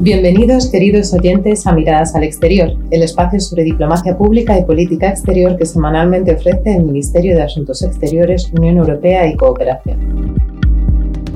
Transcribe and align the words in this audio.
Bienvenidos, 0.00 0.68
queridos 0.70 1.12
oyentes, 1.12 1.66
a 1.66 1.72
Miradas 1.72 2.14
al 2.14 2.22
Exterior, 2.22 2.70
el 2.92 3.02
espacio 3.02 3.40
sobre 3.40 3.64
diplomacia 3.64 4.16
pública 4.16 4.56
y 4.56 4.62
política 4.62 5.08
exterior 5.08 5.56
que 5.56 5.66
semanalmente 5.66 6.36
ofrece 6.36 6.76
el 6.76 6.84
Ministerio 6.84 7.34
de 7.34 7.42
Asuntos 7.42 7.82
Exteriores, 7.82 8.48
Unión 8.52 8.76
Europea 8.76 9.26
y 9.26 9.36
Cooperación. 9.36 10.36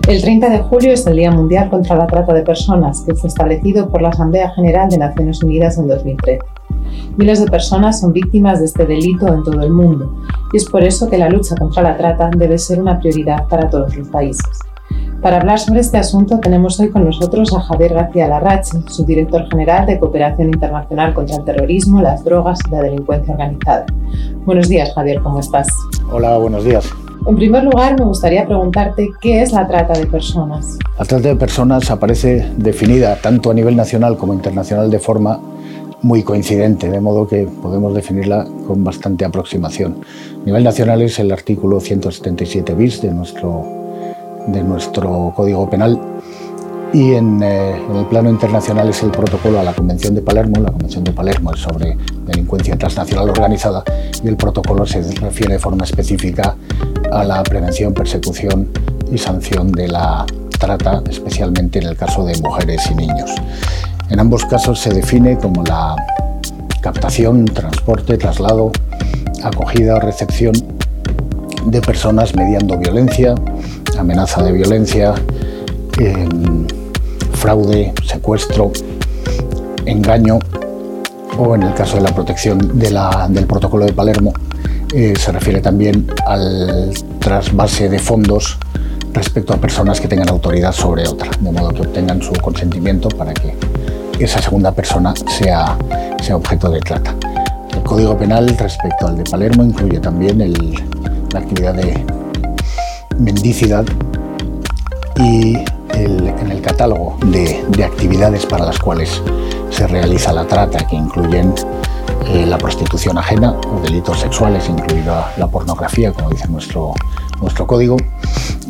El 0.06 0.22
30 0.22 0.48
de 0.48 0.58
julio 0.60 0.92
es 0.92 1.04
el 1.08 1.16
Día 1.16 1.32
Mundial 1.32 1.70
contra 1.70 1.96
la 1.96 2.06
Trata 2.06 2.32
de 2.34 2.42
Personas, 2.42 3.00
que 3.00 3.16
fue 3.16 3.26
establecido 3.26 3.90
por 3.90 4.00
la 4.00 4.10
Asamblea 4.10 4.50
General 4.50 4.88
de 4.88 4.98
Naciones 4.98 5.42
Unidas 5.42 5.76
en 5.78 5.88
2013. 5.88 6.38
Miles 7.16 7.44
de 7.44 7.50
personas 7.50 8.00
son 8.00 8.12
víctimas 8.12 8.60
de 8.60 8.66
este 8.66 8.86
delito 8.86 9.26
en 9.26 9.42
todo 9.42 9.60
el 9.60 9.72
mundo, 9.72 10.22
y 10.52 10.58
es 10.58 10.66
por 10.66 10.84
eso 10.84 11.10
que 11.10 11.18
la 11.18 11.28
lucha 11.28 11.56
contra 11.56 11.82
la 11.82 11.96
trata 11.96 12.30
debe 12.36 12.56
ser 12.58 12.80
una 12.80 13.00
prioridad 13.00 13.48
para 13.48 13.68
todos 13.68 13.96
los 13.96 14.06
países. 14.06 14.71
Para 15.22 15.36
hablar 15.36 15.60
sobre 15.60 15.78
este 15.78 15.98
asunto 15.98 16.40
tenemos 16.40 16.80
hoy 16.80 16.90
con 16.90 17.04
nosotros 17.04 17.54
a 17.54 17.60
Javier 17.60 17.94
García 17.94 18.26
Larrache, 18.26 18.72
subdirector 18.88 19.48
general 19.48 19.86
de 19.86 20.00
Cooperación 20.00 20.48
Internacional 20.48 21.14
contra 21.14 21.36
el 21.36 21.44
Terrorismo, 21.44 22.02
las 22.02 22.24
Drogas 22.24 22.58
y 22.66 22.72
la 22.72 22.82
Delincuencia 22.82 23.32
Organizada. 23.32 23.86
Buenos 24.44 24.68
días, 24.68 24.92
Javier, 24.92 25.22
¿cómo 25.22 25.38
estás? 25.38 25.68
Hola, 26.10 26.36
buenos 26.38 26.64
días. 26.64 26.90
En 27.28 27.36
primer 27.36 27.62
lugar, 27.62 27.96
me 27.96 28.04
gustaría 28.04 28.44
preguntarte 28.44 29.10
qué 29.20 29.42
es 29.42 29.52
la 29.52 29.68
trata 29.68 29.92
de 29.92 30.06
personas. 30.06 30.76
La 30.98 31.04
trata 31.04 31.28
de 31.28 31.36
personas 31.36 31.88
aparece 31.92 32.50
definida 32.56 33.14
tanto 33.14 33.52
a 33.52 33.54
nivel 33.54 33.76
nacional 33.76 34.16
como 34.16 34.34
internacional 34.34 34.90
de 34.90 34.98
forma 34.98 35.38
muy 36.02 36.24
coincidente, 36.24 36.90
de 36.90 37.00
modo 37.00 37.28
que 37.28 37.46
podemos 37.62 37.94
definirla 37.94 38.44
con 38.66 38.82
bastante 38.82 39.24
aproximación. 39.24 39.98
A 40.42 40.46
nivel 40.46 40.64
nacional 40.64 41.00
es 41.00 41.20
el 41.20 41.30
artículo 41.30 41.78
177 41.78 42.74
bis 42.74 43.00
de 43.00 43.14
nuestro 43.14 43.81
de 44.48 44.62
nuestro 44.62 45.32
Código 45.36 45.68
Penal 45.68 46.00
y 46.92 47.14
en, 47.14 47.42
eh, 47.42 47.76
en, 47.76 47.96
el 47.96 48.06
plano 48.06 48.28
internacional 48.28 48.88
es 48.90 49.02
el 49.02 49.10
protocolo 49.10 49.58
a 49.58 49.62
la 49.62 49.72
Convención 49.72 50.14
de 50.14 50.20
Palermo. 50.20 50.60
La 50.60 50.70
Convención 50.70 51.04
de 51.04 51.12
Palermo 51.12 51.52
es 51.54 51.60
sobre 51.60 51.96
delincuencia 52.26 52.76
transnacional 52.76 53.30
organizada 53.30 53.82
y 54.22 54.28
el 54.28 54.36
protocolo 54.36 54.84
se 54.84 55.02
refiere 55.14 55.54
de 55.54 55.58
forma 55.58 55.84
específica 55.84 56.54
a 57.10 57.24
la 57.24 57.42
prevención, 57.42 57.94
persecución 57.94 58.68
y 59.10 59.16
sanción 59.16 59.72
de 59.72 59.88
la 59.88 60.26
trata, 60.58 61.02
especialmente 61.08 61.78
en 61.78 61.86
el 61.86 61.96
caso 61.96 62.24
de 62.24 62.38
mujeres 62.40 62.86
y 62.90 62.94
niños. 62.94 63.30
En 64.10 64.20
ambos 64.20 64.44
casos 64.44 64.78
se 64.78 64.90
define 64.90 65.38
como 65.38 65.64
la 65.64 65.96
captación, 66.82 67.46
transporte, 67.46 68.18
traslado, 68.18 68.70
acogida 69.42 69.96
o 69.96 70.00
recepción 70.00 70.52
de 71.66 71.80
personas 71.80 72.34
mediando 72.34 72.76
violencia, 72.76 73.34
amenaza 73.98 74.42
de 74.42 74.52
violencia, 74.52 75.14
fraude, 77.34 77.92
secuestro, 78.06 78.72
engaño 79.86 80.38
o 81.38 81.54
en 81.54 81.62
el 81.62 81.74
caso 81.74 81.96
de 81.96 82.02
la 82.02 82.14
protección 82.14 82.78
del 82.78 83.46
protocolo 83.46 83.84
de 83.84 83.92
Palermo 83.92 84.32
eh, 84.94 85.14
se 85.18 85.32
refiere 85.32 85.60
también 85.60 86.06
al 86.26 86.92
trasvase 87.18 87.88
de 87.88 87.98
fondos 87.98 88.58
respecto 89.12 89.54
a 89.54 89.56
personas 89.56 90.00
que 90.00 90.08
tengan 90.08 90.28
autoridad 90.28 90.72
sobre 90.72 91.08
otra, 91.08 91.30
de 91.40 91.50
modo 91.50 91.70
que 91.70 91.82
obtengan 91.82 92.20
su 92.22 92.32
consentimiento 92.34 93.08
para 93.08 93.32
que 93.32 93.56
esa 94.18 94.40
segunda 94.40 94.72
persona 94.72 95.14
sea, 95.16 95.76
sea 96.22 96.36
objeto 96.36 96.70
de 96.70 96.80
trata. 96.80 97.14
El 97.74 97.82
Código 97.82 98.16
Penal 98.16 98.48
respecto 98.56 99.08
al 99.08 99.16
de 99.16 99.24
Palermo 99.24 99.64
incluye 99.64 99.98
también 99.98 100.38
la 101.32 101.40
actividad 101.40 101.74
de 101.74 102.04
mendicidad 103.18 103.84
y 105.16 105.56
en 105.94 106.50
el 106.50 106.60
catálogo 106.60 107.16
de, 107.26 107.84
actividades 107.84 108.46
para 108.46 108.64
las 108.64 108.78
cuales 108.78 109.22
se 109.70 109.86
realiza 109.86 110.32
la 110.32 110.44
trata, 110.44 110.86
que 110.86 110.96
incluyen 110.96 111.54
eh, 112.28 112.46
la 112.46 112.58
prostitución 112.58 113.18
ajena 113.18 113.52
o 113.52 113.80
delitos 113.80 114.20
sexuales, 114.20 114.68
incluida 114.68 115.32
la 115.36 115.46
pornografía, 115.46 116.12
como 116.12 116.30
dice 116.30 116.48
nuestro, 116.48 116.94
nuestro 117.40 117.66
código, 117.66 117.96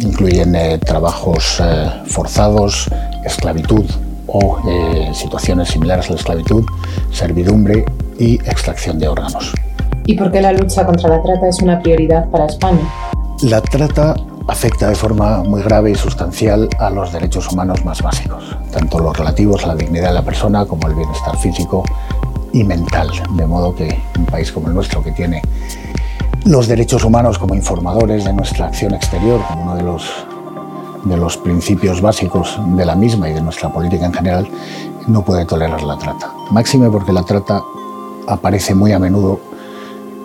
incluyen 0.00 0.55
eh, 0.55 0.78
trabajos 0.78 1.61
eh, 1.62 1.91
forzados, 2.06 2.89
esclavitud 3.25 3.84
o 4.34 4.59
situaciones 5.12 5.69
similares 5.69 6.06
a 6.09 6.12
la 6.12 6.19
esclavitud, 6.19 6.65
servidumbre 7.11 7.84
y 8.19 8.37
extracción 8.37 8.99
de 8.99 9.06
órganos. 9.06 9.53
¿Y 10.06 10.15
por 10.15 10.33
qué 10.33 10.41
la 10.41 10.53
lucha 10.53 10.87
contra 10.87 11.11
la 11.11 11.22
trata 11.22 11.49
es 11.49 11.61
una 11.61 11.81
prioridad 11.81 12.27
para 12.31 12.47
España? 12.47 12.81
La 13.43 13.61
trata 13.61 14.15
afecta 14.47 14.88
de 14.88 14.94
forma 14.94 15.42
muy 15.42 15.62
grave 15.62 15.91
y 15.91 15.94
sustancial 15.94 16.69
a 16.78 16.91
los 16.91 17.12
derechos 17.12 17.50
humanos 17.53 17.84
más 17.84 18.03
básicos, 18.03 18.56
tanto 18.70 18.98
los 18.98 19.16
relativos 19.16 19.64
a 19.64 19.69
la 19.69 19.75
dignidad 19.76 20.08
de 20.08 20.14
la 20.14 20.22
persona 20.22 20.64
como 20.66 20.88
el 20.88 20.94
bienestar 20.94 21.36
físico 21.38 21.84
y 22.53 22.64
mental, 22.64 23.10
de 23.34 23.47
modo 23.47 23.75
que 23.75 24.00
un 24.19 24.26
país 24.26 24.53
como 24.53 24.69
el 24.69 24.75
nuestro, 24.75 25.03
que 25.03 25.12
tiene 25.12 25.42
los 26.44 26.66
derechos 26.66 27.04
humanos 27.04 27.38
como 27.38 27.54
informadores 27.54 28.25
de 28.25 28.32
nuestra 28.32 28.66
acción 28.66 28.94
exterior, 28.94 29.41
como 29.48 29.62
uno 29.62 29.76
de 29.76 29.82
los, 29.82 30.04
de 31.04 31.16
los 31.16 31.36
principios 31.36 32.00
básicos 32.00 32.59
de 32.76 32.84
la 32.84 32.97
misma 32.97 33.30
y 33.30 33.32
de 33.32 33.41
nuestra 33.41 33.72
política 33.72 34.06
en 34.06 34.12
general, 34.12 34.48
no 35.06 35.22
puede 35.22 35.44
tolerar 35.44 35.82
la 35.82 35.97
trata. 35.97 36.32
Máxime 36.50 36.91
porque 36.91 37.12
la 37.12 37.22
trata 37.22 37.62
aparece 38.26 38.74
muy 38.74 38.92
a 38.92 38.98
menudo, 38.98 39.41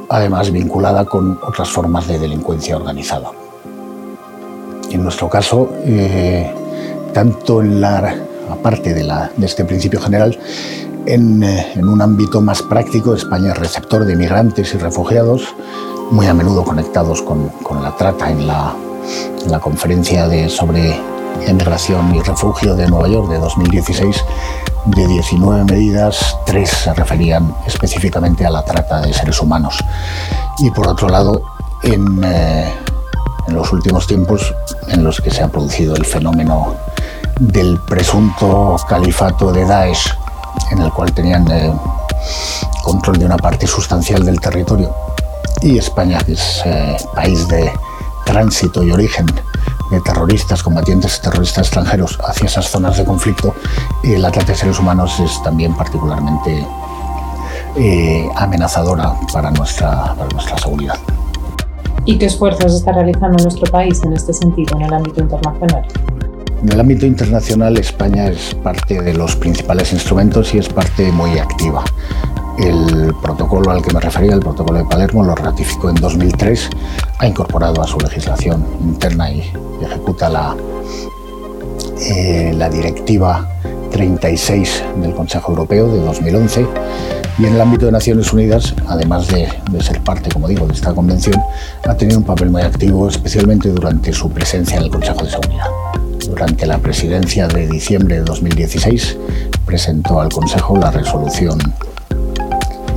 además 0.10 0.52
vinculada 0.52 1.06
con 1.06 1.40
otras 1.46 1.70
formas 1.70 2.08
de 2.08 2.20
delincuencia 2.20 2.76
organizada. 2.76 3.32
En 4.98 5.04
nuestro 5.04 5.30
caso, 5.30 5.70
eh, 5.86 6.52
tanto 7.14 7.62
en 7.62 7.80
la 7.80 8.16
aparte 8.50 8.96
de, 8.96 9.08
este 9.44 9.64
principio 9.64 10.02
general, 10.02 10.40
en, 11.06 11.44
eh, 11.44 11.74
en, 11.76 11.88
un 11.88 12.02
ámbito 12.02 12.42
más 12.42 12.64
práctico, 12.64 13.14
España 13.14 13.52
es 13.52 13.60
receptor 13.60 14.06
de 14.06 14.16
migrantes 14.16 14.74
y 14.74 14.80
refugiados, 14.80 15.54
muy 16.10 16.26
a 16.26 16.34
menudo 16.34 16.64
conectados 16.64 17.22
con, 17.22 17.52
la 17.80 17.96
trata 17.96 18.32
en 18.32 18.48
la, 18.48 18.74
en 19.46 19.52
la 19.52 19.60
conferencia 19.60 20.28
de, 20.28 20.50
sobre 20.50 21.00
migración 21.46 22.16
y 22.16 22.22
refugio 22.22 22.76
de 22.76 22.88
Nueva 22.88 23.08
York 23.08 23.30
de 23.30 23.38
2016. 23.38 24.26
De 24.88 25.06
19 25.06 25.64
medidas, 25.66 26.38
tres 26.48 26.72
se 26.72 26.92
referían 26.96 27.54
específicamente 27.68 28.48
a 28.48 28.50
la 28.50 28.66
trata 28.66 29.02
de 29.02 29.14
seres 29.14 29.40
humanos. 29.44 29.78
Y 30.58 30.72
por 30.72 30.88
otro 30.88 31.08
lado, 31.08 31.44
en, 31.84 32.24
eh, 32.24 32.74
en 33.48 33.56
los 33.56 33.72
últimos 33.72 34.08
tiempos 34.08 34.54
en 34.90 35.04
los 35.04 35.22
que 35.22 35.32
se 35.32 35.44
ha 35.44 35.48
producido 35.48 35.96
el 35.96 36.06
fenómeno 36.06 36.76
del 37.40 37.80
presunto 37.82 38.76
califato 38.88 39.52
de 39.52 39.66
Daesh, 39.66 40.14
en 40.72 40.80
el 40.80 40.92
cual 40.92 41.14
tenían 41.14 41.50
eh, 41.52 41.74
control 42.84 43.18
de 43.18 43.26
una 43.26 43.38
parte 43.38 43.68
sustancial 43.68 44.26
del 44.26 44.40
territorio, 44.40 44.94
y 45.62 45.78
España, 45.78 46.20
que 46.20 46.34
es 46.34 46.62
eh, 46.66 46.98
país 47.16 47.48
de 47.48 47.72
tránsito 48.26 48.84
y 48.84 48.92
origen 48.92 49.26
de 49.92 50.02
terroristas, 50.02 50.62
combatientes 50.62 51.22
terroristas 51.22 51.68
extranjeros 51.68 52.20
hacia 52.28 52.48
esas 52.48 52.70
zonas 52.70 52.98
de 52.98 53.06
conflicto, 53.06 53.56
y 54.04 54.18
la 54.18 54.32
trata 54.32 54.52
de 54.52 54.58
seres 54.58 54.80
humanos 54.80 55.20
es 55.20 55.42
también 55.44 55.76
particularmente 55.76 56.68
eh, 57.76 58.28
amenazadora 58.36 59.14
para 59.32 59.52
nuestra, 59.52 60.14
para 60.16 60.30
nuestra 60.30 60.58
seguridad. 60.58 60.98
¿Y 62.08 62.18
qué 62.18 62.28
esfuerzos 62.28 62.74
está 62.74 62.94
realizando 62.94 63.44
nuestro 63.44 63.70
país 63.70 64.02
en 64.02 64.14
este 64.14 64.32
sentido 64.32 64.78
en 64.78 64.84
el 64.84 64.94
ámbito 64.94 65.22
internacional? 65.22 65.86
En 66.64 66.72
el 66.72 66.80
ámbito 66.80 67.06
internacional 67.06 67.78
España 67.78 68.30
es 68.30 68.56
parte 68.56 69.02
de 69.02 69.14
los 69.14 69.36
principales 69.36 69.92
instrumentos 69.92 70.56
y 70.56 70.60
es 70.60 70.70
parte 70.70 71.12
muy 71.12 71.38
activa. 71.38 71.84
El 72.58 73.14
protocolo 73.22 73.72
al 73.72 73.82
que 73.82 73.94
me 73.94 74.00
refería, 74.00 74.34
el 74.34 74.40
protocolo 74.40 74.80
de 74.80 74.86
Palermo, 74.86 75.22
lo 75.22 75.36
ratificó 75.36 75.90
en 75.90 75.96
2003, 75.96 76.70
ha 77.20 77.28
incorporado 77.28 77.82
a 77.82 77.88
su 77.88 78.00
legislación 78.00 78.66
interna 78.82 79.30
y 79.30 79.52
ejecuta 79.82 80.30
la, 80.30 80.56
eh, 82.00 82.54
la 82.56 82.70
directiva 82.70 83.50
36 83.92 84.84
del 85.02 85.14
Consejo 85.14 85.52
Europeo 85.52 85.92
de 85.92 86.00
2011 86.00 86.68
y 87.40 87.46
en 87.46 87.54
el 87.54 87.62
ámbito 87.62 87.86
de 87.86 87.92
Naciones 87.92 88.34
Unidas, 88.34 88.74
además 88.88 89.28
de, 89.28 89.48
ser 89.82 90.02
parte, 90.02 90.30
como 90.30 90.48
digo, 90.48 90.66
de 90.66 90.74
esta 90.74 90.94
convención, 90.94 91.40
ha 91.84 91.96
tenido 91.96 92.18
un 92.20 92.26
papel 92.26 92.50
muy 92.50 92.64
activo, 92.64 93.08
especialmente 93.08 93.70
durante 93.70 94.12
su 94.12 94.30
presencia 94.32 94.78
en 94.78 94.84
el 94.84 94.90
Consejo 94.90 95.24
de 95.24 95.30
Seguridad. 95.30 95.68
Durante 96.28 96.66
la 96.66 96.80
presidencia 96.80 97.48
de 97.48 97.68
diciembre 97.68 98.16
de 98.16 98.22
2016 98.22 99.18
presentó 99.66 100.20
al 100.20 100.30
Consejo 100.30 100.78
la 100.78 100.90
resolución 100.90 101.60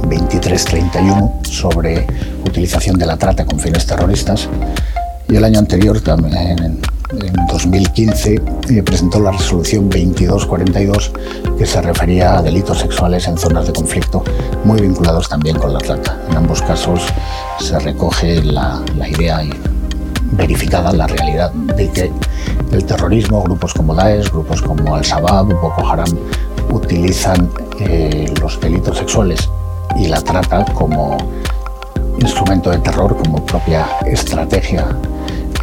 2331 0.03 1.41
sobre 1.43 2.07
utilización 2.47 2.99
de 2.99 3.07
la 3.07 3.17
trata 3.17 3.45
con 3.45 3.61
fines 3.61 3.87
terroristas 3.87 4.49
y 5.29 5.37
el 5.37 5.45
año 5.45 5.59
anterior, 5.59 6.01
también, 6.01 6.81
en 7.23 7.47
2015 7.47 8.35
eh, 8.71 8.83
presentó 8.83 9.21
la 9.21 9.33
resolución 9.33 9.89
2242 9.89 11.13
que 11.59 11.67
se 11.67 11.83
refería 11.83 12.39
a 12.39 12.43
delitos 12.43 12.79
sexuales 12.79 13.27
en 13.27 13.37
zonas 13.37 13.67
de 13.67 13.73
conflicto 13.73 14.23
muy 14.65 14.81
vinculados 14.81 15.29
también 15.29 15.59
con 15.59 15.73
la 15.73 15.79
trata. 15.79 16.19
En 16.31 16.37
ambos 16.37 16.63
casos 16.63 17.03
se 17.59 17.79
recoge 17.79 18.43
la, 18.43 18.83
idea 19.09 19.43
verificada, 20.33 20.93
la 20.93 21.07
realidad 21.07 21.53
de 21.53 21.91
que 21.91 22.13
el 22.73 22.85
terrorismo, 22.85 23.43
grupos 23.43 23.75
como 23.75 23.95
Daesh, 23.95 24.31
grupos 24.31 24.63
como 24.63 24.95
Al-Shabaab, 24.95 25.49
Boko 25.61 25.87
Haram, 25.87 26.17
utilizan 26.71 27.51
eh, 27.81 28.33
los 28.41 28.61
delitos 28.61 28.99
sexuales 28.99 29.49
y 29.97 30.07
la 30.07 30.21
trata 30.21 30.65
como 30.73 31.17
instrumento 32.21 32.71
de 32.71 32.79
terror, 32.79 33.17
como 33.17 33.45
propia 33.45 33.87
estrategia 34.07 34.87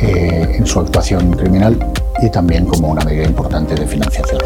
eh, 0.01 0.55
en 0.57 0.65
su 0.65 0.79
actuación 0.79 1.31
criminal 1.31 1.77
y 2.21 2.29
también 2.29 2.65
como 2.65 2.89
una 2.89 3.03
medida 3.03 3.25
importante 3.25 3.75
de 3.75 3.87
financiación. 3.87 4.41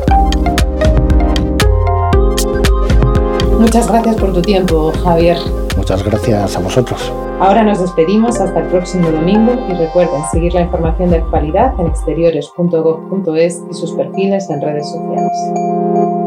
Muchas 3.59 3.87
gracias 3.87 4.15
por 4.15 4.33
tu 4.33 4.41
tiempo, 4.41 4.91
Javier. 5.03 5.37
Muchas 5.77 6.03
gracias 6.03 6.55
a 6.55 6.59
vosotros. 6.59 7.11
Ahora 7.39 7.63
nos 7.63 7.79
despedimos 7.79 8.39
hasta 8.39 8.59
el 8.59 8.67
próximo 8.67 9.09
domingo 9.09 9.53
y 9.69 9.73
recuerden 9.73 10.21
seguir 10.31 10.53
la 10.53 10.61
información 10.61 11.09
de 11.09 11.17
actualidad 11.17 11.73
en 11.79 11.87
exteriores.gov.es 11.87 13.61
y 13.69 13.73
sus 13.73 13.91
perfiles 13.93 14.49
en 14.49 14.61
redes 14.61 14.89
sociales. 14.89 16.20